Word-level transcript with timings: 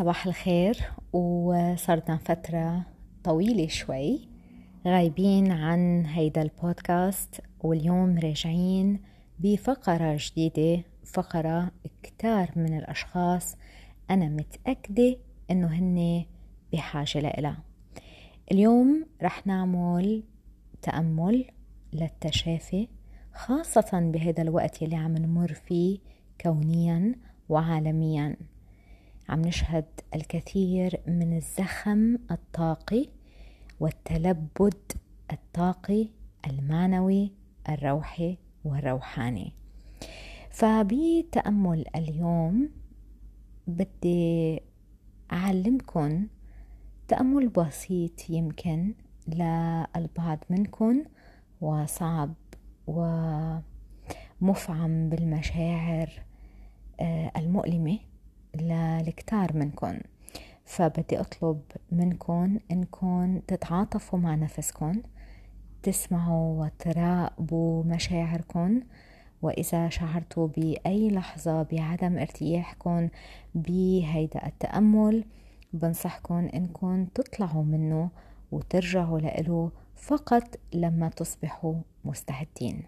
صباح 0.00 0.26
الخير 0.26 0.92
وصرنا 1.12 2.16
فترة 2.16 2.86
طويلة 3.24 3.68
شوي 3.68 4.28
غايبين 4.86 5.52
عن 5.52 6.06
هيدا 6.06 6.42
البودكاست 6.42 7.40
واليوم 7.60 8.18
راجعين 8.18 9.00
بفقرة 9.38 10.18
جديدة 10.18 10.84
فقرة 11.04 11.70
كتار 12.02 12.50
من 12.56 12.78
الأشخاص 12.78 13.56
أنا 14.10 14.28
متأكدة 14.28 15.16
إنه 15.50 15.66
هن 15.66 16.24
بحاجة 16.72 17.18
لإلها. 17.20 17.62
اليوم 18.52 19.06
رح 19.22 19.46
نعمل 19.46 20.22
تأمل 20.82 21.44
للتشافي 21.92 22.88
خاصة 23.34 24.10
بهذا 24.12 24.42
الوقت 24.42 24.82
يلي 24.82 24.96
عم 24.96 25.16
نمر 25.16 25.54
فيه 25.54 25.98
كونيا 26.40 27.14
وعالميا. 27.48 28.36
عم 29.30 29.40
نشهد 29.40 29.84
الكثير 30.14 31.00
من 31.06 31.36
الزخم 31.36 32.16
الطاقي 32.30 33.08
والتلبد 33.80 34.92
الطاقي 35.32 36.08
المعنوي 36.46 37.32
الروحي 37.68 38.38
والروحاني. 38.64 39.52
فبتأمل 40.50 41.84
اليوم 41.96 42.70
بدي 43.66 44.60
أعلمكم 45.32 46.26
تأمل 47.08 47.48
بسيط 47.48 48.30
يمكن 48.30 48.94
للبعض 49.28 50.38
منكم 50.50 51.04
وصعب 51.60 52.34
ومفعم 52.86 53.62
بالمشاعر 55.08 56.22
آه، 57.00 57.32
المؤلمة. 57.36 57.98
للكتار 58.54 59.56
منكم 59.56 59.98
فبدي 60.64 61.20
أطلب 61.20 61.60
منكم 61.92 62.58
إنكم 62.70 63.40
تتعاطفوا 63.46 64.18
مع 64.18 64.34
نفسكم 64.34 65.02
تسمعوا 65.82 66.64
وتراقبوا 66.64 67.84
مشاعركم 67.84 68.80
وإذا 69.42 69.88
شعرتوا 69.88 70.48
بأي 70.48 71.10
لحظة 71.10 71.62
بعدم 71.62 72.18
ارتياحكم 72.18 73.08
بهيدا 73.54 74.46
التأمل 74.46 75.24
بنصحكم 75.72 76.48
إنكم 76.54 77.04
تطلعوا 77.04 77.64
منه 77.64 78.10
وترجعوا 78.52 79.20
له 79.20 79.70
فقط 79.96 80.56
لما 80.74 81.08
تصبحوا 81.08 81.74
مستعدين. 82.04 82.82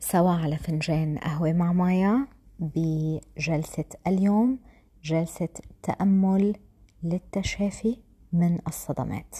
سوا 0.00 0.30
على 0.30 0.56
فنجان 0.56 1.18
قهوة 1.18 1.52
مع 1.52 1.72
مايا. 1.72 2.26
بجلسة 2.58 3.84
اليوم 4.06 4.58
جلسة 5.04 5.48
تأمل 5.82 6.56
للتشافي 7.02 7.96
من 8.32 8.58
الصدمات. 8.68 9.36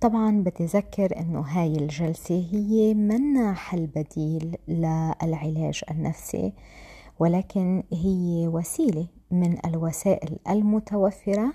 طبعا 0.00 0.30
بدي 0.30 0.64
أذكر 0.64 1.18
أنه 1.20 1.40
هاي 1.40 1.76
الجلسة 1.76 2.48
هي 2.52 2.94
منا 2.94 3.54
حل 3.54 3.86
بديل 3.86 4.56
للعلاج 4.68 5.80
النفسي 5.90 6.52
ولكن 7.18 7.82
هي 7.92 8.48
وسيلة 8.48 9.06
من 9.30 9.66
الوسائل 9.66 10.38
المتوفرة 10.48 11.52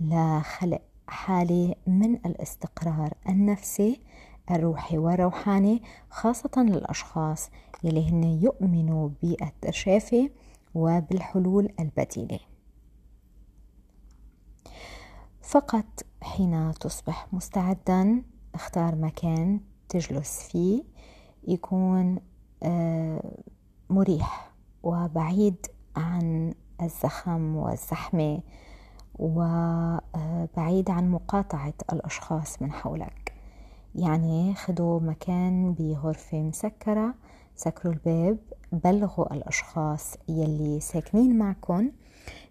لخلق 0.00 0.82
حالة 1.08 1.74
من 1.86 2.14
الاستقرار 2.14 3.14
النفسي 3.28 4.00
الروحي 4.50 4.98
والروحاني 4.98 5.82
خاصة 6.10 6.50
للأشخاص 6.62 7.50
يلي 7.84 8.10
هن 8.10 8.24
يؤمنوا 8.24 9.10
بالتشافي 9.22 10.30
وبالحلول 10.74 11.68
البديلة. 11.80 12.38
فقط 15.42 15.84
حين 16.22 16.72
تصبح 16.80 17.26
مستعدا 17.32 18.22
اختار 18.54 18.94
مكان 18.94 19.60
تجلس 19.88 20.42
فيه 20.42 20.82
يكون 21.48 22.18
آه، 22.62 23.36
مريح 23.90 24.52
وبعيد 24.82 25.66
عن 25.96 26.54
الزخم 26.82 27.56
والزحمة 27.56 28.40
وبعيد 29.18 30.90
عن 30.90 31.10
مقاطعة 31.10 31.74
الأشخاص 31.92 32.62
من 32.62 32.72
حولك. 32.72 33.32
يعني 33.94 34.54
خدوا 34.54 35.00
مكان 35.00 35.74
بغرفة 35.74 36.42
مسكرة 36.42 37.14
سكروا 37.56 37.92
الباب 37.94 38.38
بلغوا 38.72 39.34
الأشخاص 39.34 40.14
يلي 40.28 40.80
ساكنين 40.80 41.38
معكم 41.38 41.90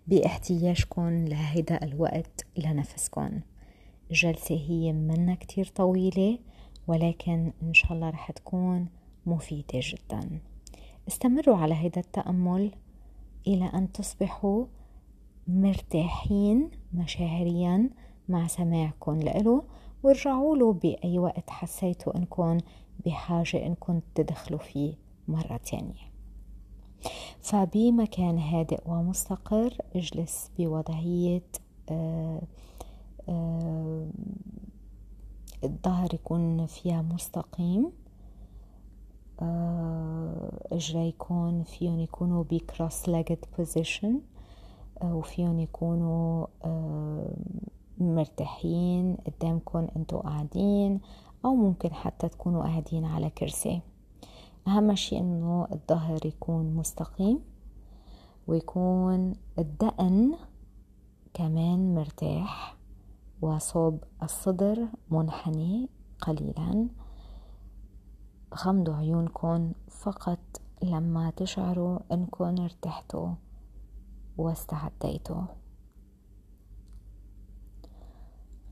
باحتياجكم 0.08 1.26
لهيدا 1.26 1.84
الوقت 1.84 2.46
لنفسكم 2.58 3.40
الجلسة 4.12 4.56
هي 4.56 4.94
منا 4.94 5.36
كتير 5.36 5.66
طويلة 5.76 6.40
ولكن 6.88 7.54
إن 7.64 7.74
شاء 7.74 7.94
الله 7.94 8.10
رح 8.10 8.32
تكون 8.32 8.88
مفيدة 9.26 9.66
جدا. 9.74 10.40
استمروا 11.08 11.58
على 11.58 11.74
هيدا 11.76 12.02
التأمل 12.02 12.72
إلى 13.48 13.66
أن 13.66 13.92
تصبحوا 13.92 14.66
مرتاحين 15.48 16.72
مشاعريا 16.94 17.90
مع 18.30 18.48
سماعكم 18.48 19.20
لإله 19.20 19.64
وارجعوا 20.04 20.56
له 20.56 20.74
بأي 20.74 21.20
وقت 21.20 21.50
حسيتوا 21.50 22.18
إنكم 22.18 22.58
بحاجة 23.06 23.66
إنكم 23.66 24.02
تدخلوا 24.16 24.60
فيه 24.60 24.94
مرة 25.28 25.58
تانية. 25.58 26.16
فبمكان 27.42 28.38
هادئ 28.38 28.82
ومستقر 28.86 29.78
اجلس 29.96 30.52
بوضعية 30.58 31.44
آه، 31.90 32.42
آه، 33.30 34.08
الظهر 35.64 36.14
يكون 36.14 36.66
فيها 36.66 37.02
مستقيم. 37.02 37.92
آه، 39.42 40.68
اجريكم 40.72 41.64
فيهم 41.64 42.00
يكونوا 42.00 42.44
بكروس 42.44 43.10
ليجد 43.10 43.46
بوزيشن 43.58 44.22
وفيهم 45.04 45.60
يكونوا 45.60 46.48
مرتاحين 47.98 49.16
قدامكم 49.16 49.88
أنتوا 49.96 50.20
قاعدين. 50.20 51.02
أو 51.46 51.56
ممكن 51.56 51.94
حتى 51.94 52.30
تكونوا 52.30 52.64
قاعدين 52.64 53.06
على 53.06 53.30
كرسي. 53.30 53.82
أهم 54.68 54.96
شيء 54.96 55.20
إنه 55.20 55.68
الظهر 55.72 56.26
يكون 56.26 56.76
مستقيم 56.76 57.40
ويكون 58.48 59.34
الدقن 59.60 60.36
كمان 61.34 61.96
مرتاح 61.96 62.78
وصوب 63.42 64.04
الصدر 64.24 64.88
منحني 65.10 65.90
قليلا. 66.22 66.88
غمضوا 68.56 68.96
عيونكم 68.96 69.72
فقط 69.90 70.40
لما 70.84 71.30
تشعروا 71.30 72.00
انكم 72.12 72.62
ارتحتوا 72.62 73.30
واستعديتوا. 74.38 75.42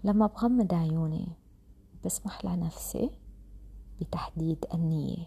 لما 0.04 0.28
بغمض 0.28 0.74
عيوني 0.74 1.28
بسمح 2.06 2.46
لنفسي 2.46 3.10
بتحديد 4.02 4.66
النية. 4.74 5.26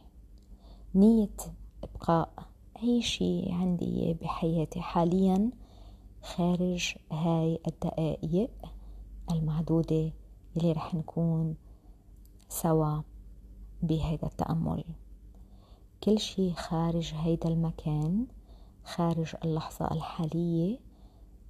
نية 0.95 1.37
إبقاء 1.85 2.49
أي 2.83 3.03
شيء 3.03 3.53
عندي 3.53 4.15
بحياتي 4.15 4.81
حاليا 4.81 5.51
خارج 6.23 6.95
هاي 7.13 7.59
الدقائق 7.69 8.51
المعدودة 9.31 10.13
اللي 10.57 10.73
رح 10.73 10.95
نكون 10.95 11.57
سوا 12.49 13.03
بهيدا 13.83 14.27
التأمل. 14.27 14.85
كل 16.05 16.19
شيء 16.19 16.53
خارج 16.53 17.15
هيدا 17.15 17.49
المكان 17.49 18.27
خارج 18.85 19.35
اللحظة 19.45 19.91
الحالية 19.93 20.79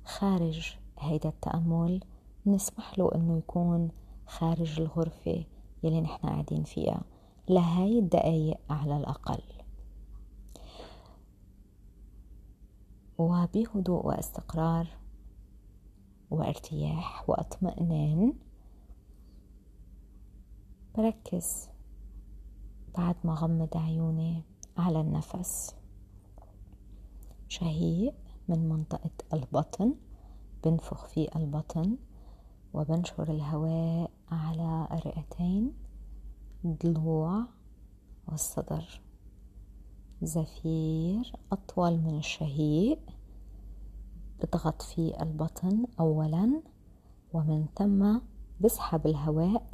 خارج 0.04 0.76
هيدا 0.98 1.28
التأمل 1.28 2.00
نسمح 2.46 2.98
له 2.98 3.10
إنه 3.14 3.38
يكون 3.38 3.90
خارج 4.26 4.80
الغرفة 4.80 5.44
يلي 5.82 6.00
نحن 6.00 6.28
قاعدين 6.28 6.62
فيها 6.64 7.02
لهاي 7.48 7.98
الدقايق 7.98 8.58
على 8.70 8.96
الأقل. 8.96 9.42
وبهدوء 13.18 14.06
واستقرار 14.06 14.86
وارتياح 16.30 17.30
واطمئنان 17.30 18.32
بركز 20.96 21.68
بعد 22.98 23.16
ما 23.24 23.34
غمض 23.34 23.76
عيوني 23.76 24.42
على 24.76 25.00
النفس. 25.00 25.74
شهيق 27.48 28.14
من 28.48 28.68
منطقة 28.68 29.10
البطن 29.32 29.94
بنفخ 30.64 31.06
في 31.06 31.36
البطن. 31.36 31.96
وبنشر 32.76 33.32
الهواء 33.32 34.10
على 34.30 34.88
الرئتين 34.92 35.72
الضلوع 36.64 37.44
والصدر. 38.28 39.00
زفير 40.22 41.32
أطول 41.52 41.98
من 41.98 42.18
الشهيق. 42.18 42.98
بضغط 44.40 44.82
في 44.82 45.22
البطن 45.22 45.86
أولا 46.00 46.62
ومن 47.32 47.66
ثم 47.76 48.18
بسحب 48.60 49.06
الهواء 49.06 49.66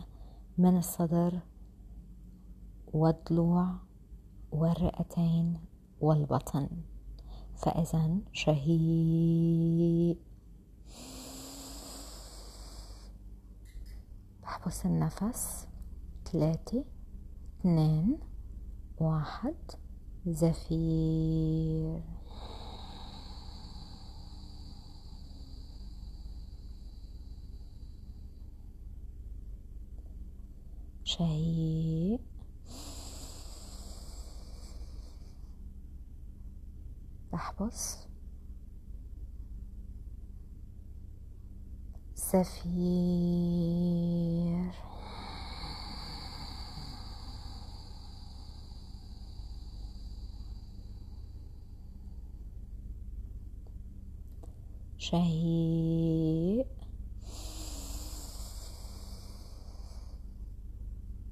من 0.58 0.78
الصدر 0.78 1.38
والضلوع 2.92 3.66
والرئتين 4.52 5.58
والبطن. 6.00 6.68
فإذا 7.56 8.18
شهيق. 8.32 10.18
بحبس 14.62 14.86
النفس. 14.86 15.66
ثلاثة 16.32 16.84
اثنين. 17.60 18.18
واحد. 19.00 19.54
زفير. 20.26 22.02
شهيق 31.04 32.20
بحبس 37.32 38.11
زفير 42.32 43.52
شهيق 54.98 56.66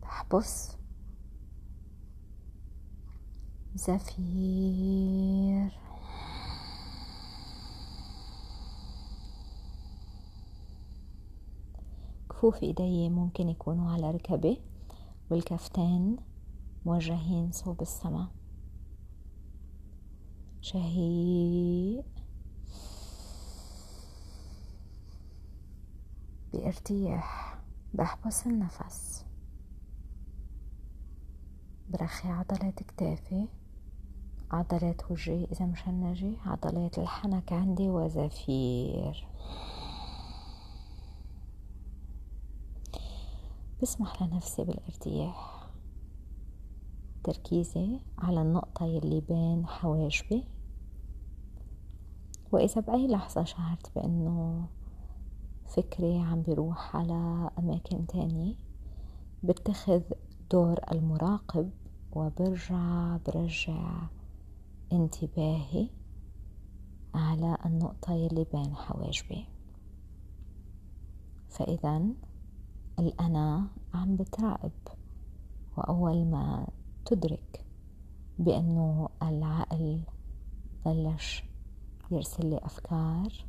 بحبس 0.03 0.77
زفير 3.75 5.71
كفوف 12.41 12.63
إيدي 12.63 13.09
ممكن 13.09 13.49
يكونوا 13.49 13.91
على 13.91 14.11
ركبي 14.11 14.61
والكفتين 15.31 16.17
موجهين 16.87 17.53
صوب 17.53 17.83
السماء. 17.83 18.27
شهيق 20.61 22.05
بارتياح. 26.53 27.59
بحبس 27.95 28.47
النفس. 28.47 29.25
برخي 31.91 32.29
عضلات 32.29 32.83
كتافي. 32.83 33.49
عضلات 34.51 35.11
وجهي 35.11 35.45
إذا 35.45 35.67
مشنجة 35.67 36.33
عضلات 36.47 36.99
الحنك 36.99 37.53
عندي 37.53 37.89
وزفير. 37.89 39.27
بسمح 43.83 44.23
لنفسي 44.23 44.65
بالارتياح. 44.65 45.71
تركيزي 47.25 48.01
على 48.19 48.43
النقطة 48.43 48.87
يلي 48.87 49.21
بين 49.21 49.67
حواجبي. 49.67 50.45
وإذا 52.53 52.81
بأي 52.81 53.07
لحظة 53.07 53.45
شعرت 53.45 53.95
بأنه 53.95 54.67
فكري 55.69 56.19
عم 56.19 56.43
بيروح 56.43 56.97
على 56.97 57.51
أماكن 57.59 58.07
تانية 58.07 58.55
بتخذ 59.43 60.03
دور 60.51 60.81
المراقب 60.93 61.71
وبرجع 62.13 63.17
برجع 63.17 64.03
انتباهي 64.93 65.89
على 67.15 67.59
النقطة 67.67 68.13
يلي 68.13 68.47
بين 68.53 68.75
حواجبي. 68.77 69.47
فإذا 71.49 72.03
الأنا 73.01 73.67
عم 73.95 74.17
بتراقب 74.17 74.73
وأول 75.77 76.25
ما 76.25 76.67
تدرك 77.05 77.65
بأنه 78.39 79.09
العقل 79.23 80.01
بلش 80.87 81.45
يرسل 82.11 82.47
لي 82.47 82.59
أفكار 82.59 83.45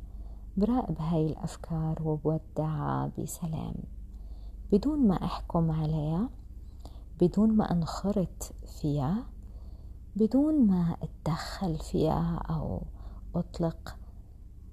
براقب 0.56 1.00
هاي 1.00 1.26
الأفكار 1.26 2.02
وبودعها 2.02 3.10
بسلام. 3.18 3.74
بدون 4.72 5.08
ما 5.08 5.24
أحكم 5.24 5.70
عليها 5.70 6.28
بدون 7.20 7.56
ما 7.56 7.72
أنخرط 7.72 8.52
فيها 8.80 9.26
بدون 10.16 10.66
ما 10.66 10.96
أتدخل 11.02 11.78
فيها 11.78 12.42
أو 12.50 12.82
أطلق 13.34 13.96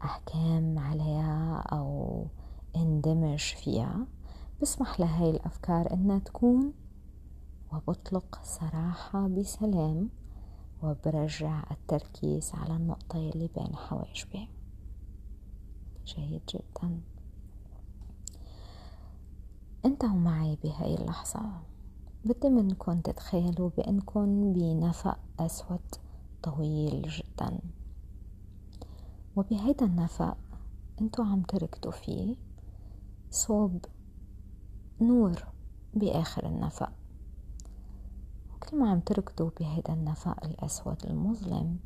أحكام 0.04 0.80
عليها 0.80 1.56
أو 1.72 2.26
أندمج 2.76 3.40
فيها 3.40 4.08
بسمح 4.62 5.00
لهاي 5.00 5.30
الأفكار 5.30 5.94
إنها 5.94 6.20
تكون 6.20 6.74
وبطلق 7.74 8.40
صراحة 8.44 9.28
بسلام 9.28 10.10
وبرجع 10.84 11.64
التركيز 11.72 12.52
على 12.54 12.76
النقطة 12.76 13.18
يلي 13.18 13.50
بين 13.56 13.76
حواجبي 13.76 14.48
جيد 16.06 16.42
جدا. 16.50 17.02
أنتوا 19.86 20.10
معي 20.10 20.58
بهاي 20.64 20.96
اللحظة. 20.96 21.42
بدي 22.26 22.50
منكم 22.50 23.02
تتخيلوا 23.02 23.70
بأنكم 23.78 24.54
بنفق 24.54 25.20
أسود 25.40 25.96
طويل 26.44 27.02
جدا. 27.02 27.60
وبهيدا 29.36 29.86
النفق 29.86 30.38
أنتوا 31.02 31.26
عم 31.26 31.42
تركضوا 31.42 31.92
فيه 31.92 32.36
صوب 33.32 33.86
نور 35.02 35.44
بآخر 35.94 36.46
النفق 36.46 36.92
وكل 38.54 38.78
ما 38.78 38.90
عم 38.92 39.00
تركضوا 39.00 39.50
بهيدا 39.60 39.94
النفق 39.94 40.46
الأسود 40.46 41.06
المظلم 41.06 41.80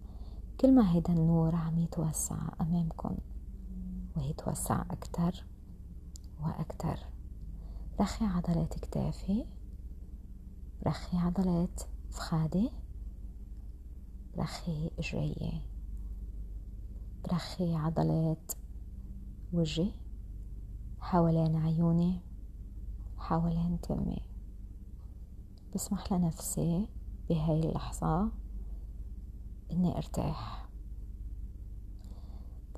كل 0.61 0.75
ما 0.75 0.91
هيدا 0.91 1.13
النور 1.13 1.55
عم 1.55 1.79
يتوسع 1.79 2.37
أمامكم 2.61 3.17
ويتوسع 4.17 4.81
أكتر 4.91 5.45
وأكتر. 6.41 6.99
رخي 7.99 8.25
عضلات 8.25 8.79
كتافي 8.79 9.45
رخي 10.87 11.17
عضلات 11.17 11.81
فخادي 12.09 12.71
رخي 14.37 14.91
اجري 14.99 15.61
رخي 17.33 17.75
عضلات 17.75 18.51
وجهي 19.53 19.91
حوالين 20.99 21.55
عيوني. 21.55 22.32
حوالين 23.23 23.81
تمي 23.81 24.21
بسمح 25.75 26.13
لنفسي 26.13 26.87
بهاي 27.29 27.59
اللحظة 27.59 28.31
إني 29.71 29.97
أرتاح. 29.97 30.69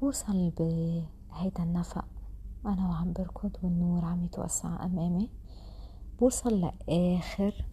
بوصل 0.02 0.50
بهيدا 0.50 1.64
النفق. 1.64 2.06
أنا 2.66 2.90
وعم 2.90 3.14
بركض 3.14 3.52
والنور 3.64 4.06
عم 4.06 4.24
يتوسع 4.24 4.86
أمامي. 4.86 5.30
بوصل 6.20 6.62
لآخر 6.62 7.66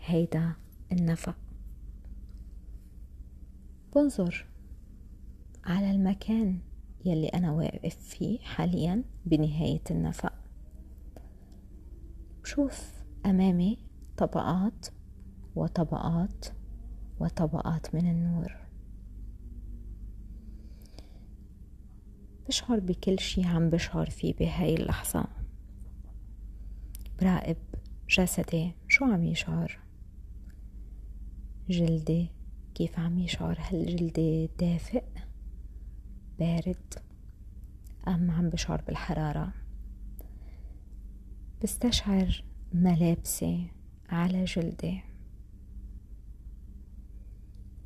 هيدا 0.00 0.52
النفق. 0.92 1.36
بنظر 3.94 4.46
على 5.64 5.90
المكان 5.90 6.58
يلي 7.04 7.28
أنا 7.28 7.52
واقف 7.52 7.96
فيه 7.96 8.38
حاليا 8.38 9.04
بنهاية 9.26 9.82
النفق. 9.90 10.41
بشوف 12.42 12.92
أمامي 13.26 13.78
طبقات 14.16 14.86
وطبقات 15.54 16.46
وطبقات 17.20 17.94
من 17.94 18.10
النور. 18.10 18.56
بشعر 22.48 22.80
بكل 22.80 23.18
شي 23.18 23.44
عم 23.44 23.70
بشعر 23.70 24.10
فيه 24.10 24.34
بهاي 24.34 24.74
اللحظة. 24.74 25.24
براقب 27.20 27.56
جسدي 28.08 28.72
شو 28.88 29.04
عم 29.04 29.24
يشعر؟ 29.24 29.78
جلدي 31.68 32.30
كيف 32.74 32.98
عم 32.98 33.18
يشعر؟ 33.18 33.58
هل 33.60 33.96
جلدي 33.96 34.50
دافئ؟ 34.60 35.04
بارد؟ 36.38 36.94
أم 38.08 38.30
عم 38.30 38.50
بشعر 38.50 38.82
بالحرارة؟ 38.86 39.61
بستشعر 41.62 42.44
ملابسي 42.72 43.70
على 44.08 44.44
جلدي. 44.44 45.00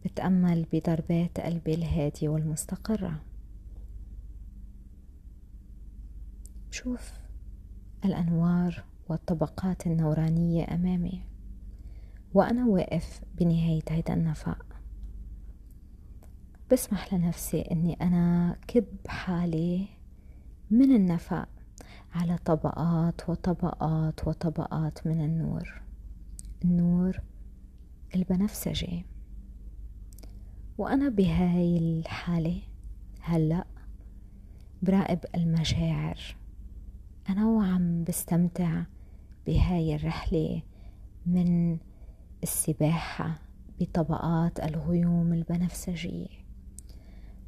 بتأمل 0.05 0.67
بضربات 0.73 1.41
قلبي 1.41 1.75
الهادية 1.75 2.29
والمستقرة. 2.29 3.23
شوف 6.71 7.13
الأنوار 8.05 8.85
والطبقات 9.09 9.87
النورانية 9.87 10.75
أمامي 10.75 11.23
وأنا 12.35 12.67
واقف 12.67 13.21
بنهاية 13.39 13.83
هيدا 13.89 14.15
النفق. 14.15 14.67
بسمح 16.73 17.15
لنفسي 17.15 17.61
أني 17.61 17.95
أنا 17.95 18.57
كب 18.69 18.87
حالي 19.07 19.89
من 20.71 20.97
النفق 20.97 21.56
على 22.17 22.39
طبقات 22.39 23.29
وطبقات 23.29 24.29
وطبقات 24.29 25.07
من 25.07 25.21
النور. 25.25 25.83
النور 26.65 27.21
البنفسجي. 28.15 29.05
وأنا 30.79 31.09
بهاي 31.09 31.79
الحالة 31.79 32.63
هلأ 33.21 33.65
براقب 34.83 35.19
المشاعر. 35.35 36.37
أنا 37.29 37.47
وعم 37.47 38.05
بستمتع 38.05 38.83
بهاي 39.47 39.95
الرحلة 39.95 40.63
من 41.27 41.79
السباحة 42.43 43.39
بطبقات 43.81 44.61
الغيوم 44.61 45.33
البنفسجية. 45.33 46.47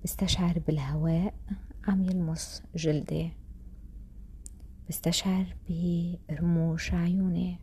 بستشعر 0.04 0.58
بالهواء 0.66 1.34
عم 1.88 2.04
يلمس 2.04 2.62
جلدي. 2.76 3.37
بستشعر 4.88 5.56
برموش 6.28 6.94
عيوني 6.94 7.58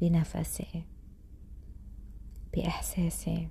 بنفسي 0.00 0.84
بإحساسي 2.54 3.48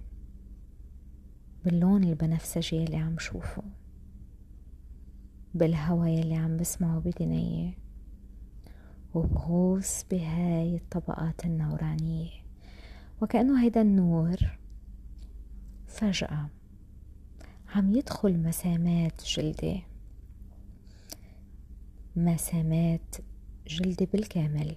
باللون 1.65 2.03
البنفسجي 2.03 2.83
اللي 2.83 2.97
عم 2.97 3.19
شوفه 3.19 3.63
بالهوا 5.53 6.07
يلي 6.07 6.35
عم 6.35 6.57
بسمعه 6.57 6.99
بدنية 6.99 7.73
وبغوص 9.13 10.03
بهاي 10.11 10.75
الطبقات 10.75 11.45
النورانية. 11.45 12.29
وكأنه 13.21 13.63
هيدا 13.63 13.81
النور 13.81 14.37
فجأة 15.87 16.49
عم 17.75 17.95
يدخل 17.95 18.39
مسامات 18.39 19.23
جلدي. 19.23 19.83
مسامات 22.25 23.15
جلدي 23.67 24.05
بالكامل. 24.05 24.75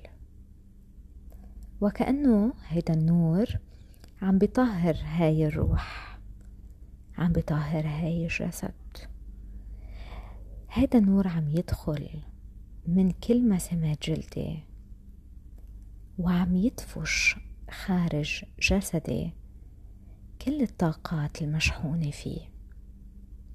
وكأنه 1.80 2.52
هيدا 2.68 2.94
النور 2.94 3.46
عم 4.22 4.38
بيطهر 4.38 4.96
هاي 5.04 5.46
الروح 5.46 6.18
عم 7.18 7.32
بيطهر 7.32 7.86
هاي 7.86 8.22
الجسد. 8.24 8.74
هيدا 10.70 10.98
النور 10.98 11.28
عم 11.28 11.48
يدخل 11.48 12.08
من 12.86 13.10
كل 13.10 13.48
مسامات 13.48 14.10
جلدي 14.10 14.58
وعم 16.18 16.56
يدفش 16.56 17.36
خارج 17.70 18.44
جسدي 18.60 19.32
كل 20.42 20.62
الطاقات 20.62 21.42
المشحونة 21.42 22.10
فيه. 22.10 22.40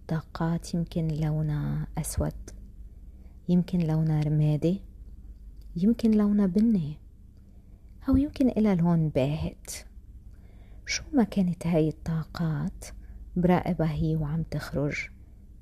طاقات 0.08 0.74
يمكن 0.74 1.08
لونها 1.08 1.88
أسود 1.98 2.57
يمكن 3.50 3.80
لونها 3.80 4.22
رمادي 4.22 4.82
يمكن 5.75 6.12
لونها 6.12 6.46
بني 6.46 6.98
أو 8.10 8.18
يمكن 8.18 8.50
إلى 8.50 8.75
لون 8.75 9.10
باهت 9.10 9.72
شو 10.86 11.04
ما 11.13 11.24
كانت 11.24 11.68
هاي 11.68 11.88
الطاقات 11.88 12.86
براقبها 13.36 13.92
هي 13.92 14.16
وعم 14.16 14.44
تخرج 14.44 15.10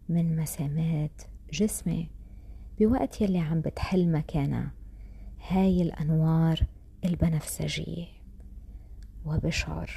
من 0.09 0.35
مسامات 0.35 1.21
جسمي. 1.53 2.09
بوقت 2.79 3.21
يلي 3.21 3.39
عم 3.39 3.61
بتحل 3.61 4.11
مكانها 4.11 4.71
هاي 5.47 5.81
الأنوار 5.81 6.59
البنفسجية. 7.05 8.05
وبشعر. 9.25 9.91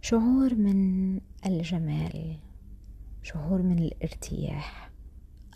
شعور 0.00 0.54
من 0.54 1.20
الجمال. 1.46 2.36
شعور 3.32 3.62
من 3.62 3.78
الارتياح 3.78 4.90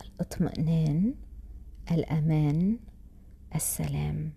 الاطمئنان 0.01 1.13
الامان 1.91 2.79
السلام 3.55 4.31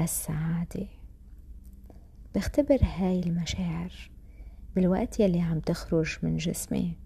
السعادة. 0.00 0.86
بختبر 2.34 2.78
هاي 2.82 3.20
المشاعر 3.20 4.10
بالوقت 4.74 5.20
يلي 5.20 5.40
عم 5.40 5.60
تخرج 5.60 6.18
من 6.22 6.36
جسمي 6.36 6.96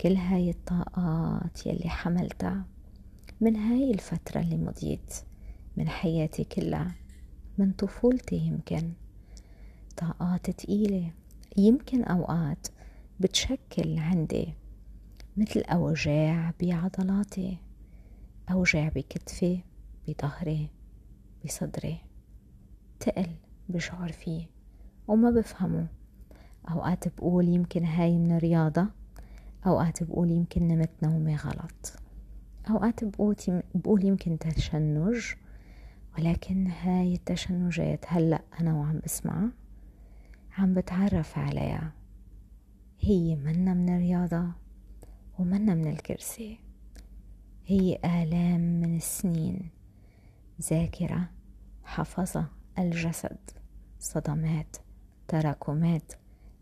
كل 0.00 0.14
هاي 0.16 0.50
الطاقات 0.50 1.66
يلي 1.66 1.88
حملتها 1.88 2.64
من 3.40 3.56
هاي 3.56 3.90
الفترة 3.90 4.40
اللي 4.40 4.56
مضيت 4.56 5.14
من 5.76 5.88
حياتي 5.88 6.44
كلها 6.44 6.94
من 7.58 7.72
طفولتي 7.72 8.36
يمكن. 8.36 8.92
طاقات 9.96 10.50
تقيلة 10.50 11.10
يمكن 11.56 12.04
أوقات 12.04 12.66
بتشكل 13.20 13.98
عندي 13.98 14.54
مثل 15.36 15.60
أوجاع 15.60 16.52
بعضلاتي 16.62 17.58
أوجاع 18.50 18.88
بكتفي 18.88 19.60
بظهري 20.08 20.68
بصدري 21.44 21.98
تقل 23.00 23.30
بشعر 23.68 24.12
فيه 24.12 24.46
وما 25.08 25.30
بفهمه. 25.30 25.86
أوقات 26.70 27.08
بقول 27.08 27.48
يمكن 27.48 27.84
هاي 27.84 28.18
من 28.18 28.36
الرياضة 28.36 28.86
أوقات 29.66 30.02
بقول 30.02 30.30
يمكن 30.30 30.68
نمت 30.68 30.90
نومي 31.02 31.36
غلط. 31.36 31.92
أوقات 32.70 33.04
بقول 33.74 34.04
يمكن 34.04 34.38
تشنج 34.38 35.32
ولكن 36.18 36.66
هاي 36.66 37.14
التشنجات 37.14 38.04
هلأ 38.08 38.42
أنا 38.60 38.74
وعم 38.74 39.00
بسمعها 39.04 39.50
عم 40.58 40.74
بتعرف 40.74 41.38
عليها. 41.38 41.92
هي 43.00 43.36
منا 43.36 43.74
من 43.74 43.88
الرياضة. 43.88 44.63
ومنا 45.38 45.74
من 45.74 45.86
الكرسي. 45.86 46.58
هي 47.66 47.98
آلام 48.04 48.60
من 48.60 48.96
السنين. 48.96 49.70
ذاكرة 50.62 51.30
حفظة 51.84 52.46
الجسد. 52.78 53.38
صدمات 53.98 54.76
تراكمات. 55.28 56.12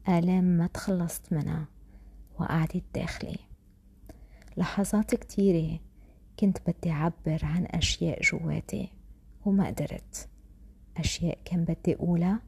آلام 0.09 0.45
ما 0.45 0.67
تخلصت 0.67 1.33
منها 1.33 1.67
وقعدت 2.39 2.85
داخلي. 2.95 3.39
لحظات 4.57 5.15
كتيرة 5.15 5.81
كنت 6.39 6.59
بدي 6.67 6.91
أعبر 6.91 7.41
عن 7.43 7.67
أشياء 7.67 8.23
جواتي 8.23 8.89
وما 9.45 9.67
قدرت. 9.67 10.29
أشياء 10.97 11.39
كان 11.45 11.65
بدي 11.65 11.95
أقولها 11.95 12.41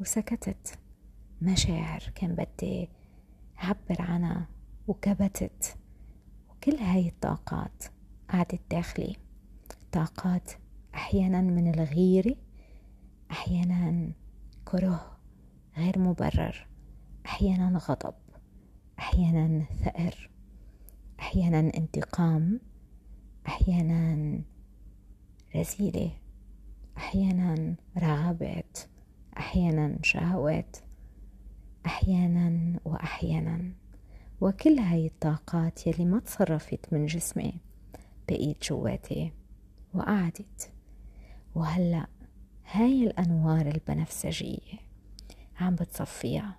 وسكتت. 0.00 0.78
مشاعر 1.42 2.00
كان 2.14 2.34
بدي 2.34 2.88
أعبر 3.64 4.02
عنها 4.02 4.48
وكبتت. 4.90 5.76
وكل 6.50 6.76
هاي 6.76 7.08
الطاقات 7.08 7.84
قعدت 8.28 8.60
داخلي. 8.70 9.16
طاقات 9.92 10.50
أحيانا 10.94 11.40
من 11.40 11.74
الغيرة 11.74 12.36
أحيانا 13.30 14.12
كره 14.64 15.18
غير 15.76 15.98
مبرر 15.98 16.66
أحيانا 17.26 17.78
غضب 17.78 18.14
أحيانا 18.98 19.64
ثأر 19.84 20.30
أحيانا 21.20 21.58
انتقام 21.58 22.60
أحيانا 23.46 24.40
رزيلة 25.56 26.10
أحيانا 26.96 27.74
رغبات 27.98 28.78
أحيانا 29.36 29.98
شهوات 30.02 30.76
أحيانا 31.86 32.80
وأحيانا 32.84 33.72
وكل 34.40 34.78
هاي 34.78 35.06
الطاقات 35.06 35.86
يلي 35.86 36.04
ما 36.04 36.20
تصرفت 36.20 36.92
من 36.92 37.06
جسمي 37.06 37.60
بقيت 38.28 38.64
جواتي 38.64 39.32
وقعدت. 39.94 40.72
وهلأ 41.54 42.06
هاي 42.64 43.04
الأنوار 43.04 43.66
البنفسجية 43.66 44.78
عم 45.60 45.74
بتصفيها 45.74 46.58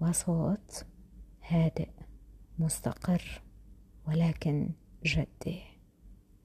وصوت 0.00 0.86
هادئ 1.42 1.88
مستقر 2.58 3.42
ولكن 4.06 4.70
جدي 5.04 5.60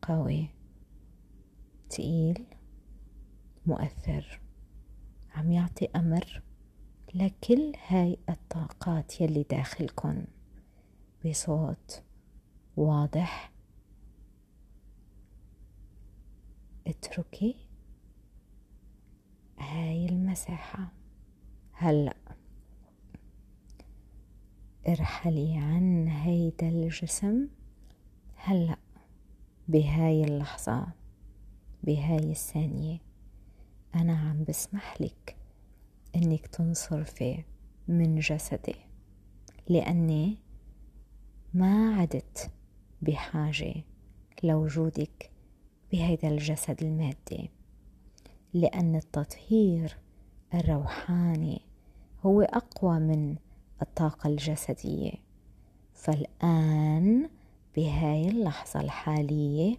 قوي 0.02 0.50
تقيل 1.90 2.46
مؤثر 3.66 4.42
عم 5.36 5.52
يعطي 5.52 5.86
أمر 5.96 6.42
لكل 7.15 7.74
هاي 7.88 8.17
الطاقات 8.29 9.22
يلي 9.22 9.43
داخلكن. 9.43 10.25
بصوت 11.25 12.03
واضح. 12.77 13.51
اتركي 16.88 17.55
هاي 19.60 20.05
المساحة. 20.05 20.91
هلأ 21.72 22.17
ارحلي 24.88 25.58
عن 25.58 26.08
هيدا 26.08 26.70
الجسم. 26.70 27.48
هلأ 28.36 28.77
بهاي 29.67 30.24
اللحظة 30.24 30.88
بهاي 31.84 32.32
الثانية 32.32 33.00
أنا 33.96 34.17
عم 34.17 34.43
بسمح 34.43 35.01
لك. 35.01 35.43
إنك 36.15 36.48
تنصرفي 36.48 37.43
من 37.88 38.20
جسدي 38.20 38.75
لأني 39.70 40.38
ما 41.53 41.96
عدت 41.96 42.51
بحاجة 43.01 43.74
لوجودك 44.43 45.32
بهذا 45.91 46.27
الجسد 46.29 46.84
المادي 46.84 47.50
لأن 48.53 48.96
التطهير 48.96 49.98
الروحاني 50.53 51.62
هو 52.25 52.41
أقوى 52.41 53.00
من 53.00 53.36
الطاقة 53.82 54.27
الجسدية. 54.27 55.12
فالآن 55.93 57.29
بهاي 57.75 58.27
اللحظة 58.27 58.82
الحالية 58.82 59.75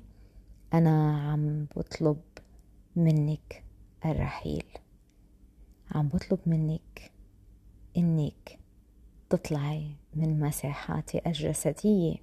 أنا 0.75 1.21
عم 1.21 1.67
بطلب 1.77 2.21
منك 2.97 3.65
الرحيل. 4.07 4.65
عم 5.95 6.09
بطلب 6.09 6.39
منك 6.47 7.13
إنك 7.97 8.59
تطلعي 9.31 9.97
من 10.15 10.41
مساحاتي 10.41 11.21
الجسدية 11.27 12.17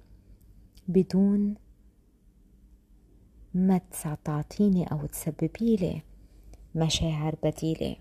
بدون 0.88 1.54
ما 3.54 3.80
تعطيني 4.24 4.84
أو 4.92 5.06
تسببي 5.06 5.76
لي 5.76 6.02
مشاعر 6.74 7.36
بديلة. 7.42 7.96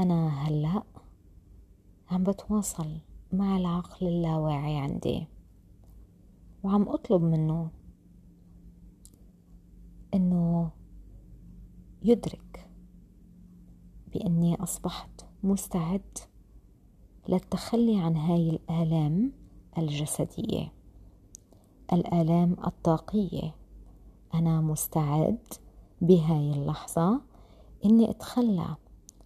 أنا 0.00 0.28
هلأ 0.28 0.82
عم 2.10 2.24
بتواصل 2.24 2.98
مع 3.32 3.56
العقل 3.56 4.08
اللاواعي 4.08 4.76
عندي 4.76 5.26
وعم 6.62 6.88
أطلب 6.88 7.22
منه 7.22 7.70
إنه 10.14 10.70
يدرك 12.02 12.51
بإني 14.14 14.62
أصبحت 14.62 15.26
مستعد 15.42 16.18
للتخلي 17.28 18.00
عن 18.00 18.16
هاي 18.16 18.50
الآلام 18.50 19.32
الجسدية. 19.78 20.72
الآلام 21.92 22.56
الطاقية. 22.66 23.54
أنا 24.34 24.60
مستعد 24.60 25.38
بهاي 26.00 26.52
اللحظة 26.52 27.20
إني 27.84 28.10
أتخلى 28.10 28.76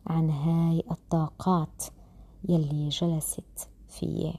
عن 0.07 0.31
هاي 0.31 0.83
الطاقات 0.91 1.85
يلي 2.49 2.89
جلست 2.89 3.69
فيي 3.89 4.35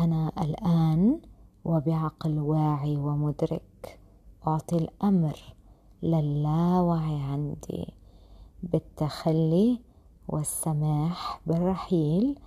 أنا 0.00 0.32
الآن 0.42 1.20
وبعقل 1.64 2.38
واعي 2.38 2.96
ومدرك 2.96 3.98
أعطي 4.46 4.76
الأمر 4.76 5.38
للاوعي 6.02 7.22
عندي. 7.22 7.94
بالتخلي 8.62 9.80
والسماح 10.28 11.40
بالرحيل 11.46 12.38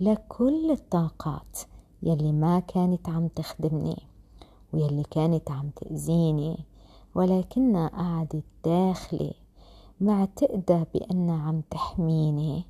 لكل 0.00 0.70
الطاقات 0.70 1.58
يلي 2.02 2.32
ما 2.32 2.60
كانت 2.60 3.08
عم 3.08 3.28
تخدمني 3.28 4.02
ويلي 4.72 5.02
كانت 5.02 5.50
عم 5.50 5.70
تأذيني 5.70 6.58
ولكنها 7.14 7.88
قعدت 7.88 8.44
داخلي 8.64 9.34
معتقدة 10.02 10.86
بأنها 10.94 11.42
عم 11.42 11.60
تحميني. 11.70 12.64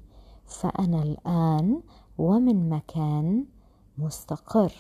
فأنا 0.46 1.02
الآن 1.02 1.82
ومن 2.18 2.68
مكان 2.68 3.44
مستقر 3.98 4.72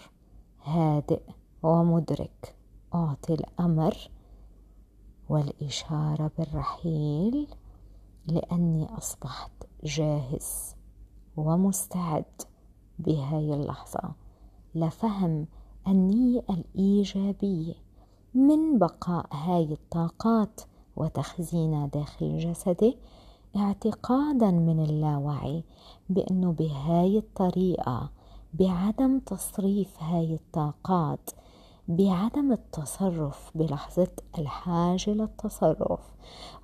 هادئ 0.64 1.22
ومدرك. 1.62 2.54
أعطي 2.94 3.34
الأمر 3.34 4.10
والإشارة 5.28 6.30
بالرحيل. 6.38 7.48
لأني 8.26 8.86
أصبحت 8.98 9.52
جاهز 9.84 10.74
ومستعد 11.36 12.42
بهاي 12.98 13.54
اللحظة. 13.54 14.12
لفهم 14.74 15.46
النية 15.88 16.42
الإيجابية 16.50 17.74
من 18.34 18.78
بقاء 18.78 19.26
هاي 19.32 19.72
الطاقات 19.72 20.60
وتخزينها 20.96 21.86
داخل 21.86 22.38
جسدي 22.38 22.96
اعتقادا 23.56 24.50
من 24.50 24.84
اللاوعي 24.84 25.64
بأنه 26.08 26.52
بهاي 26.52 27.18
الطريقة 27.18 28.10
بعدم 28.54 29.18
تصريف 29.18 30.02
هاي 30.02 30.34
الطاقات 30.34 31.30
بعدم 31.88 32.52
التصرف 32.52 33.50
بلحظة 33.54 34.10
الحاجة 34.38 35.10
للتصرف. 35.10 36.00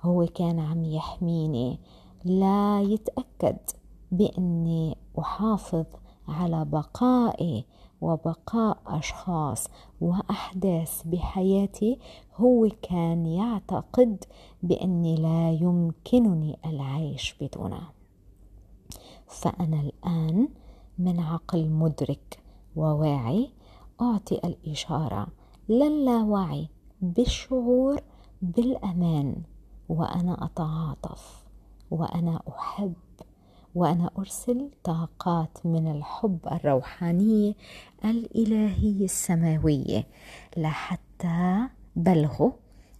هو 0.01 0.25
كان 0.25 0.59
عم 0.59 0.85
يحميني. 0.85 1.79
لا 2.25 2.81
يتأكد 2.81 3.57
بأني 4.11 4.97
أحافظ 5.19 5.85
على 6.27 6.65
بقائي 6.65 7.65
وبقاء 8.01 8.77
أشخاص 8.87 9.67
وأحداث 10.01 11.03
بحياتي. 11.05 11.99
هو 12.35 12.69
كان 12.81 13.25
يعتقد 13.25 14.23
بأني 14.63 15.15
لا 15.15 15.51
يمكنني 15.51 16.59
العيش 16.65 17.35
بدونه. 17.41 17.81
فأنا 19.27 19.81
الآن 19.81 20.49
من 20.97 21.19
عقل 21.19 21.69
مدرك 21.69 22.39
وواعي 22.75 23.49
أعطي 24.01 24.35
الإشارة. 24.35 25.27
للاوعي 25.69 26.69
بالشعور 27.01 28.01
بالأمان. 28.41 29.35
وأنا 29.89 30.45
أتعاطف. 30.45 31.43
وأنا 31.91 32.41
أحب. 32.49 32.93
وأنا 33.75 34.09
أرسل 34.17 34.69
طاقات 34.83 35.65
من 35.65 35.91
الحب 35.91 36.39
الروحانية 36.51 37.53
الإلهية 38.05 39.05
السماوية 39.05 40.07
لحتى 40.57 41.67
بلغوا 41.95 42.51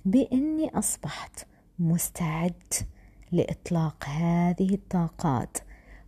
بإني 0.05 0.77
أصبحت 0.79 1.47
مستعد 1.79 2.73
لإطلاق 3.31 4.03
هذه 4.05 4.73
الطاقات. 4.73 5.57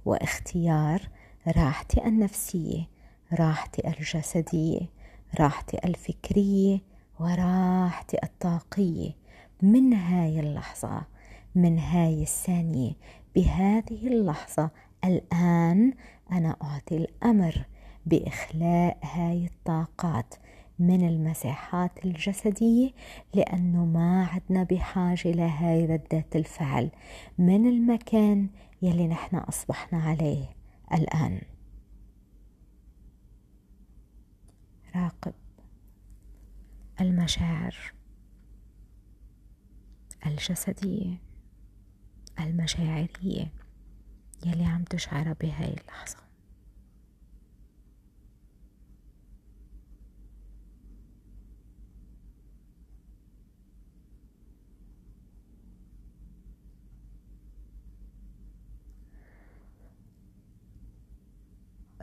واختيار 0.06 1.10
راحتي 1.48 2.06
النفسية. 2.06 3.01
راحتي 3.34 3.88
الجسدية 3.88 4.80
راحتي 5.40 5.78
الفكرية 5.86 6.80
وراحتي 7.20 8.18
الطاقية. 8.24 9.22
من 9.62 9.94
هاي 9.94 10.40
اللحظة 10.40 11.02
من 11.56 11.80
هاي 11.80 12.22
الثانية 12.22 12.92
بهذه 13.36 14.08
اللحظة 14.08 14.70
الآن 15.06 15.94
أنا 16.32 16.56
أعطي 16.64 16.98
الأمر 16.98 17.66
بإخلاء 18.06 18.98
هاي 19.04 19.46
الطاقات 19.46 20.36
من 20.80 21.08
المساحات 21.08 22.06
الجسدية 22.06 22.90
لأنه 23.34 23.86
ما 23.86 24.26
عدنا 24.26 24.64
بحاجة 24.64 25.32
لهاي 25.32 25.86
ردة 25.86 26.26
الفعل 26.36 26.90
من 27.38 27.66
المكان 27.66 28.48
يلي 28.82 29.08
نحن 29.08 29.36
أصبحنا 29.36 30.04
عليه 30.04 30.46
الآن. 30.94 31.42
راقب 34.96 35.34
المشاعر 37.02 37.76
الجسدية 40.26 41.18
المشاعرية 42.40 43.54
يلي 44.46 44.66
عم 44.66 44.84
تشعر 44.84 45.34
بهاي 45.34 45.74
اللحظة. 45.74 46.31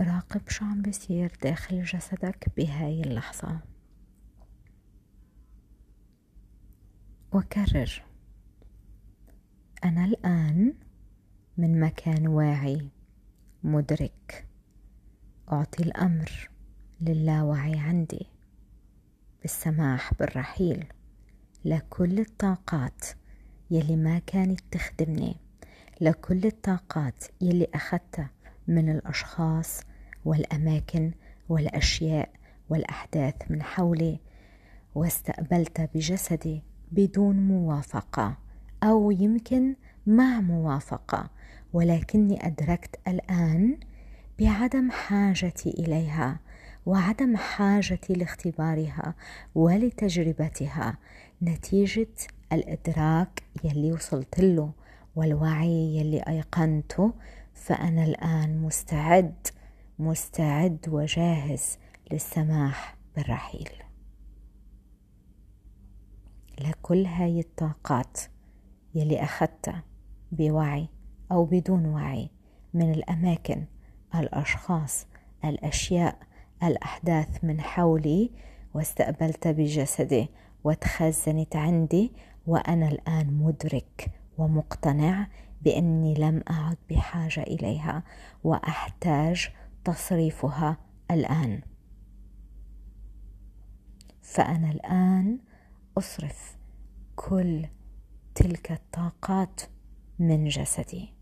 راقب 0.00 0.48
شو 0.48 0.64
عم 0.64 0.82
بيصير 0.82 1.32
داخل 1.42 1.82
جسدك 1.82 2.48
بهاي 2.56 3.00
اللحظة. 3.00 3.60
وكرر. 7.32 8.04
أنا 9.84 10.04
الآن 10.04 10.74
من 11.56 11.80
مكان 11.80 12.28
واعي 12.28 12.88
مدرك. 13.62 14.48
أعطي 15.52 15.82
الأمر 15.82 16.50
للاوعي 17.00 17.78
عندي. 17.78 18.26
بالسماح 19.42 20.14
بالرحيل. 20.14 20.86
لكل 21.64 22.18
الطاقات 22.20 23.04
يلي 23.70 23.96
ما 23.96 24.18
كانت 24.18 24.60
تخدمني. 24.70 25.36
لكل 26.00 26.46
الطاقات 26.46 27.24
يلي 27.40 27.68
أخذتها. 27.74 28.30
من 28.68 28.88
الأشخاص 28.88 29.80
والأماكن 30.24 31.10
والأشياء 31.48 32.30
والأحداث 32.70 33.34
من 33.50 33.62
حولي 33.62 34.18
واستقبلت 34.94 35.90
بجسدي 35.94 36.62
بدون 36.92 37.36
موافقة 37.36 38.36
أو 38.82 39.10
يمكن 39.10 39.74
مع 40.06 40.40
موافقة 40.40 41.30
ولكني 41.72 42.46
أدركت 42.46 43.00
الآن 43.08 43.78
بعدم 44.40 44.90
حاجتي 44.90 45.70
إليها 45.70 46.40
وعدم 46.86 47.36
حاجتي 47.36 48.12
لاختبارها 48.12 49.14
ولتجربتها 49.54 50.98
نتيجة 51.42 52.14
الإدراك 52.52 53.42
يلي 53.64 53.92
وصلت 53.92 54.40
له 54.40 54.72
والوعي 55.16 55.96
يلي 55.96 56.20
أيقنته 56.20 57.12
فأنا 57.58 58.04
الآن 58.04 58.62
مستعد 58.62 59.46
مستعد 59.98 60.88
وجاهز 60.88 61.78
للسماح 62.12 62.96
بالرحيل. 63.16 63.70
لكل 66.60 67.06
هاي 67.06 67.40
الطاقات 67.40 68.20
يلي 68.94 69.22
أخذتها 69.22 69.84
بوعي 70.32 70.88
أو 71.32 71.44
بدون 71.44 71.86
وعي 71.86 72.30
من 72.74 72.90
الأماكن 72.90 73.64
الأشخاص 74.14 75.06
الأشياء 75.44 76.18
الأحداث 76.62 77.44
من 77.44 77.60
حولي 77.60 78.30
واستقبلت 78.74 79.48
بجسدي 79.48 80.28
وتخزنت 80.64 81.56
عندي 81.56 82.12
وأنا 82.46 82.88
الآن 82.88 83.38
مدرك 83.42 84.10
ومقتنع 84.38 85.26
بأني 85.62 86.14
لم 86.14 86.42
أعد 86.50 86.76
بحاجة 86.90 87.42
إليها 87.42 88.02
وأحتاج 88.44 89.50
تصريفها 89.84 90.76
الآن. 91.10 91.62
فأنا 94.22 94.70
الآن 94.70 95.38
أصرف 95.98 96.58
كل 97.16 97.66
تلك 98.34 98.72
الطاقات 98.72 99.60
من 100.18 100.48
جسدي 100.48 101.14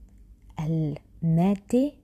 المادي 0.60 1.98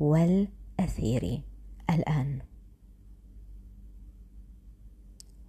والأثيري 0.00 1.42
الآن. 1.90 2.42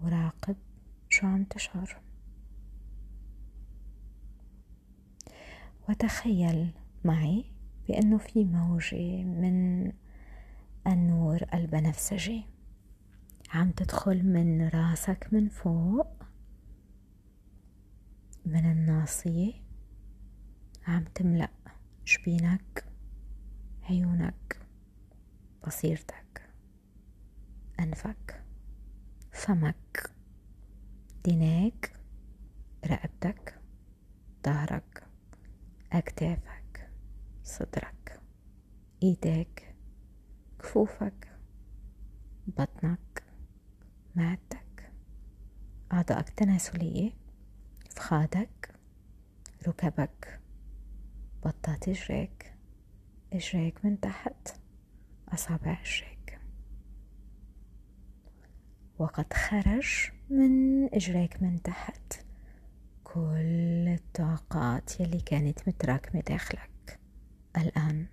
وراقب 0.01 0.55
شو 1.09 1.27
عم 1.27 1.43
تشعر. 1.43 2.10
وتخيل 5.89 6.73
معي 7.05 7.45
بأنه 7.87 8.17
في 8.17 8.45
موجة 8.45 9.23
من 9.23 9.91
النور 10.87 11.39
البنفسجي. 11.53 12.45
عم 13.53 13.71
تدخل 13.71 14.23
من 14.25 14.67
راسك 14.67 15.27
من 15.31 15.49
فوق 15.49 16.07
من 18.45 18.71
الناصية. 18.71 19.53
عم 20.87 21.03
تملأ 21.15 21.49
جبينك 22.07 22.85
عيونك 23.83 24.59
بصيرتك 25.67 26.49
أنفك 27.79 28.43
فمك 29.31 30.11
دينيك 31.23 31.93
رقبتك 32.85 33.59
ظهرك. 34.45 35.10
أكتافك 35.91 36.89
صدرك 37.43 38.19
إيديك 39.03 39.75
كفوفك 40.59 41.31
بطنك 42.47 43.23
معدتك 44.15 44.91
أعضائك 45.93 46.29
التناسلية 46.29 47.11
فخادك 47.89 48.75
ركبك 49.67 50.39
بطات 51.45 51.87
إجريك 51.89 52.53
إجريك 53.33 53.85
من 53.85 53.99
تحت 53.99 54.55
أصابع 55.33 55.81
إجريك. 55.81 56.39
وقد 58.99 59.33
خرج 59.33 60.11
من 60.29 60.85
إجريك 60.93 61.43
من 61.43 61.61
تحت. 61.61 62.25
كل 63.13 63.87
الطاقات 63.87 64.99
يلي 64.99 65.19
كانت 65.19 65.67
متراكمة 65.67 66.21
داخلك. 66.21 66.99
الآن 67.57 68.05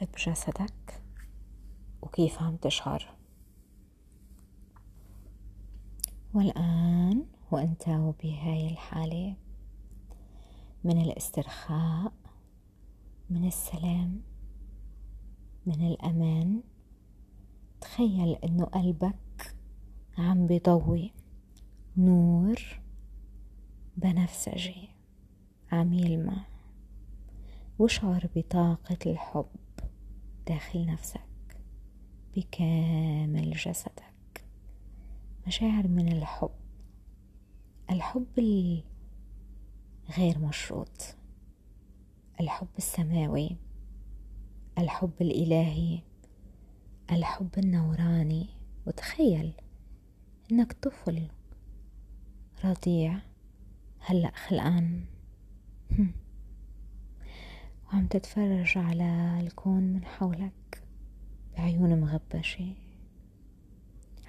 راقب 0.00 0.08
جسدك 0.18 1.02
وكيف 2.02 2.42
عم 2.42 2.56
تشعر؟ 2.56 3.14
والآن 6.34 7.26
وأنت 7.50 7.88
بهاي 7.88 8.66
الحالة 8.66 9.36
من 10.84 11.00
الاسترخاء 11.00 12.12
من 13.30 13.46
السلام 13.46 14.20
من 15.66 15.86
الأمان 15.86 16.62
تخيل 17.80 18.36
إنه 18.44 18.64
قلبك 18.64 19.54
عم 20.18 20.46
بضوي 20.46 21.12
نور 21.96 22.80
بنفسجي 23.96 24.88
عم 25.72 25.92
يلمع 25.92 26.44
واشعر 27.78 28.28
بطاقة 28.36 28.98
الحب. 29.06 29.46
داخل 30.48 30.86
نفسك 30.86 31.20
بكامل 32.36 33.50
جسدك. 33.50 34.44
مشاعر 35.46 35.88
من 35.88 36.12
الحب. 36.12 36.50
الحب 37.90 38.38
الغير 40.08 40.38
مشروط. 40.38 41.16
الحب 42.40 42.68
السماوي. 42.78 43.56
الحب 44.78 45.12
الإلهي. 45.20 46.02
الحب 47.12 47.58
النوراني. 47.58 48.46
وتخيل 48.86 49.52
إنك 50.52 50.72
طفل 50.72 51.28
رضيع 52.64 53.18
هلأ 54.00 54.30
خلقان. 54.34 55.04
وعم 57.96 58.06
تتفرج 58.06 58.78
على 58.78 59.40
الكون 59.40 59.82
من 59.82 60.04
حولك 60.04 60.82
بعيون 61.56 62.00
مغبشة؟ 62.00 62.74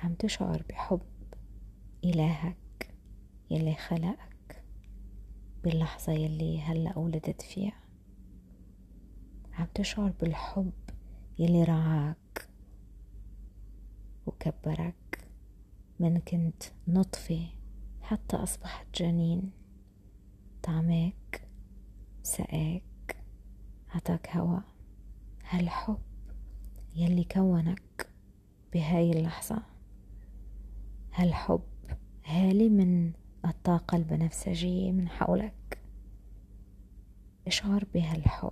عم 0.04 0.14
تشعر 0.14 0.64
بحب 0.70 1.02
إلهك 2.04 2.96
يلي 3.52 3.76
خلقك 3.76 4.64
باللحظة 5.64 6.14
يلي 6.14 6.62
هلأ 6.62 6.98
ولدت 6.98 7.42
فيها. 7.42 7.84
عم 9.54 9.68
تشعر 9.76 10.14
بالحب 10.22 10.74
يلي 11.40 11.64
رعاك 11.64 12.50
وكبرك 14.26 15.28
من 16.00 16.20
كنت 16.20 16.64
نطفة 16.88 17.48
حتى 18.02 18.36
أصبحت 18.36 19.02
جنين. 19.02 19.52
طعمك 20.64 21.48
سقاك 22.24 22.87
عطاك 23.98 24.30
هوا. 24.30 24.60
هالحب 25.50 25.98
يلي 26.96 27.24
كونك 27.24 28.10
بهاي 28.74 29.12
اللحظة؟ 29.12 29.64
هالحب 31.14 31.62
هالي 32.26 32.70
من 32.70 33.14
الطاقة 33.46 33.98
البنفسجية 33.98 34.92
من 34.92 35.10
حولك؟ 35.10 35.80
إشعر 37.48 37.86
بهالحب 37.94 38.52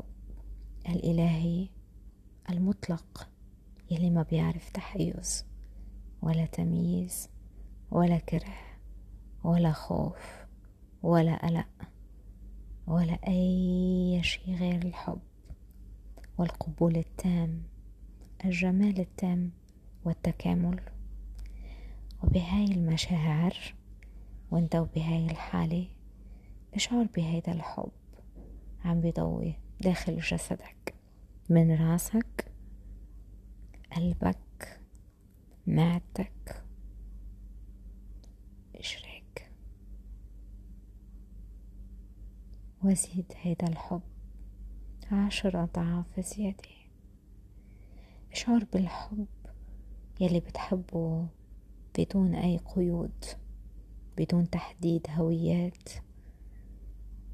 الإلهي 0.89 1.69
المطلق 2.49 3.29
يلي 3.91 4.09
ما 4.09 4.23
بيعرف 4.23 4.69
تحيز 4.69 5.45
ولا 6.21 6.45
تمييز 6.45 7.29
ولا 7.91 8.17
كره 8.17 8.57
ولا 9.43 9.71
خوف 9.71 10.45
ولا 11.03 11.47
قلق 11.47 11.67
ولا 12.87 13.19
أي 13.27 14.19
شي 14.23 14.55
غير 14.55 14.81
الحب. 14.81 15.19
والقبول 16.37 16.97
التام 16.97 17.63
الجمال 18.45 18.99
التام 18.99 19.51
والتكامل. 20.05 20.81
وبهاي 22.23 22.65
المشاعر 22.65 23.75
وانت 24.51 24.75
وبهاي 24.75 25.25
الحالة 25.25 25.87
اشعر 26.73 27.07
بهيدا 27.15 27.51
الحب 27.51 27.91
عم 28.85 29.01
بيضوي 29.01 29.55
داخل 29.81 30.19
جسدك 30.19 30.95
من 31.49 31.71
راسك 31.71 32.51
قلبك 33.95 34.79
معدتك 35.67 36.63
إجريك. 38.75 39.51
وزيد 42.83 43.33
هيدا 43.41 43.67
الحب. 43.67 44.01
عشر 45.11 45.63
أضعاف 45.63 46.19
زيادة. 46.19 46.69
اشعر 48.31 48.65
بالحب 48.73 49.27
يلي 50.19 50.39
بتحبه 50.39 51.27
بدون 51.99 52.35
أي 52.35 52.57
قيود 52.57 53.25
بدون 54.17 54.49
تحديد 54.49 55.07
هويات 55.09 55.89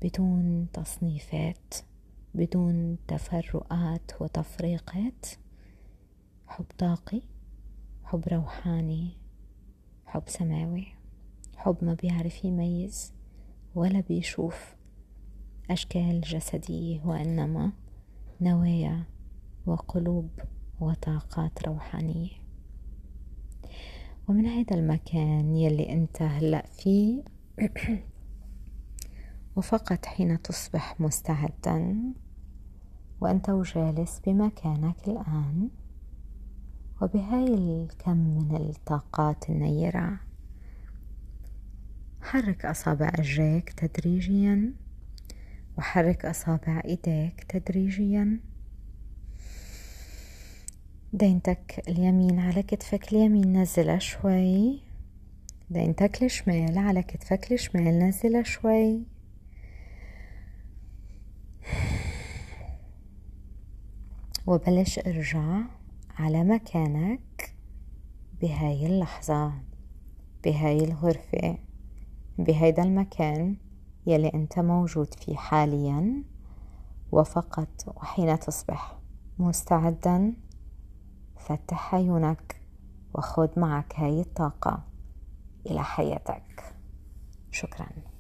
بدون 0.02 0.68
تصنيفات 0.74 1.74
بدون 2.36 2.98
تفرقات 3.08 4.12
وتفريقات. 4.22 5.26
حب 6.48 6.66
طاقي 6.78 7.22
حب 8.04 8.28
روحاني 8.28 9.18
حب 10.06 10.24
سماوي. 10.28 10.88
حب 11.56 11.78
ما 11.82 11.94
بيعرف 11.94 12.46
يميز 12.46 13.14
ولا 13.76 14.00
بيشوف. 14.02 14.76
أشكال 15.72 16.22
جسدية 16.22 17.02
وإنما 17.06 17.72
نوايا 18.42 19.04
وقلوب 19.66 20.30
وطاقات 20.80 21.68
روحانية. 21.68 22.30
ومن 24.28 24.46
هذا 24.46 24.76
المكان 24.76 25.56
يلي 25.56 25.94
أنت 25.94 26.22
هلأ 26.22 26.66
فيه 26.66 27.24
وفقط 29.56 30.06
حين 30.06 30.42
تصبح 30.42 31.02
مستعدا 31.02 32.04
وأنت 33.22 33.50
وجالس 33.50 34.20
بمكانك 34.20 35.08
الآن 35.08 35.70
وبهاي 37.02 37.46
الكم 37.54 38.18
من 38.18 38.56
الطاقات 38.56 39.50
النيرة 39.50 40.20
حرك 42.22 42.66
أصابع 42.66 43.10
رجليك 43.10 43.70
تدريجيا 43.70 44.74
وحرك 45.82 46.26
أصابع 46.26 46.82
إيديك 46.86 47.44
تدريجيا. 47.50 48.40
دينتك 51.14 51.84
اليمين 51.88 52.40
على 52.40 52.64
كتفك 52.64 53.14
اليمين 53.14 53.62
نزلها 53.62 54.00
شوي. 54.00 54.82
دينتك 55.70 56.24
الشمال 56.24 56.78
على 56.78 57.04
كتفك 57.04 57.52
الشمال 57.52 58.00
نزلها 58.00 58.44
شوي. 58.44 59.04
وبلش 64.48 65.00
ارجع 65.00 65.62
على 66.20 66.44
مكانك 66.44 67.56
بهاي 68.42 68.86
اللحظة 68.86 69.54
بهاي 70.44 70.78
الغرفة 70.78 71.58
بهيدا 72.38 72.84
المكان. 72.84 73.56
يلي 74.06 74.28
أنت 74.34 74.60
موجود 74.60 75.14
فيه 75.14 75.36
حاليا 75.36 76.24
وفقط 77.12 77.84
وحين 77.88 78.40
تصبح 78.40 78.98
مستعدا 79.40 80.34
فتح 81.38 81.96
عيونك 81.96 82.62
وخذ 83.14 83.60
معك 83.60 84.00
هاي 84.00 84.22
الطاقة 84.22 84.84
إلى 85.66 85.84
حياتك. 85.84 86.76
شكراً. 87.52 88.11